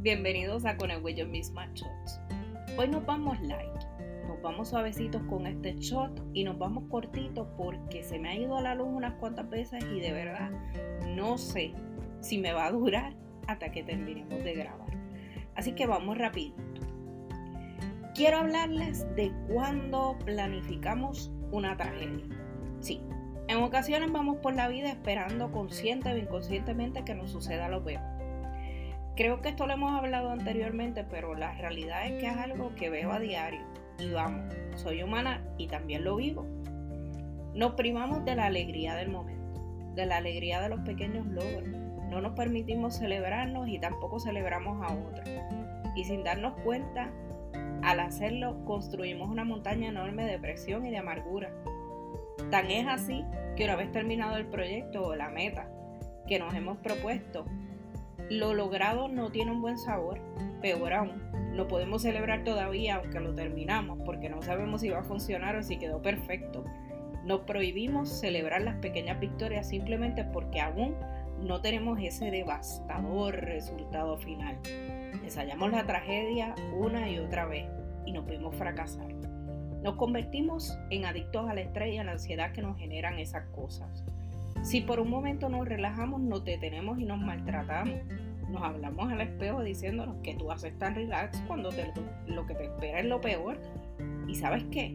[0.00, 2.20] bienvenidos a Con el Huello Misma Shots.
[2.76, 3.82] Hoy nos vamos light,
[4.28, 8.56] nos vamos suavecitos con este shot y nos vamos cortitos porque se me ha ido
[8.56, 10.50] a la luz unas cuantas veces y de verdad
[11.16, 11.72] no sé
[12.20, 13.12] si me va a durar
[13.48, 14.88] hasta que terminemos de grabar.
[15.56, 16.62] Así que vamos rapidito.
[18.14, 22.24] Quiero hablarles de cuando planificamos una tragedia.
[22.78, 23.00] Sí,
[23.48, 28.17] en ocasiones vamos por la vida esperando consciente o inconscientemente que nos suceda lo peor
[29.18, 32.88] Creo que esto lo hemos hablado anteriormente, pero la realidad es que es algo que
[32.88, 33.66] veo a diario.
[33.98, 36.46] Y vamos, soy humana y también lo vivo.
[37.52, 39.60] Nos privamos de la alegría del momento,
[39.96, 41.68] de la alegría de los pequeños logros.
[42.08, 45.28] No nos permitimos celebrarnos y tampoco celebramos a otros.
[45.96, 47.10] Y sin darnos cuenta,
[47.82, 51.50] al hacerlo construimos una montaña enorme de presión y de amargura.
[52.52, 53.24] Tan es así
[53.56, 55.68] que una vez terminado el proyecto o la meta
[56.28, 57.46] que nos hemos propuesto,
[58.30, 60.20] lo logrado no tiene un buen sabor,
[60.60, 61.22] peor aún,
[61.58, 65.62] lo podemos celebrar todavía aunque lo terminamos porque no sabemos si va a funcionar o
[65.62, 66.64] si quedó perfecto.
[67.24, 70.94] Nos prohibimos celebrar las pequeñas victorias simplemente porque aún
[71.40, 74.56] no tenemos ese devastador resultado final.
[75.24, 77.66] Ensayamos la tragedia una y otra vez
[78.06, 79.12] y nos pudimos fracasar.
[79.82, 84.04] Nos convertimos en adictos al estrés y a la ansiedad que nos generan esas cosas.
[84.62, 88.00] Si por un momento nos relajamos, nos detenemos y nos maltratamos.
[88.50, 91.70] Nos hablamos al espejo diciéndonos que tú haces tan relax cuando
[92.26, 93.58] lo que te espera es lo peor.
[94.26, 94.90] ¿Y sabes qué?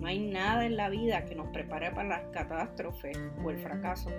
[0.00, 4.10] No hay nada en la vida que nos prepare para las catástrofes o el fracaso.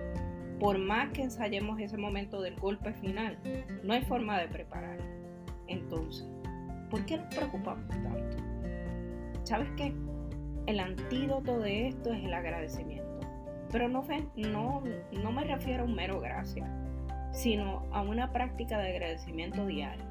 [0.60, 3.38] Por más que ensayemos ese momento del golpe final,
[3.84, 4.98] no hay forma de preparar.
[5.68, 6.28] Entonces,
[6.90, 8.38] ¿por qué nos preocupamos tanto?
[9.44, 9.94] ¿Sabes qué?
[10.68, 13.19] El antídoto de esto es el agradecimiento.
[13.72, 16.68] Pero no, no, no me refiero a un mero gracias,
[17.32, 20.06] sino a una práctica de agradecimiento diario.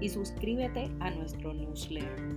[0.00, 2.36] y suscríbete a nuestro newsletter.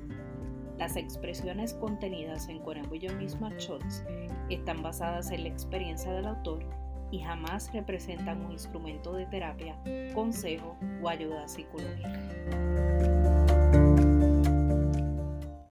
[0.81, 2.59] Las expresiones contenidas en
[3.00, 4.03] Yo Misma Shots
[4.50, 6.66] están basadas en la experiencia del autor
[7.12, 9.80] y jamás representan un instrumento de terapia,
[10.16, 13.41] consejo o ayuda psicológica.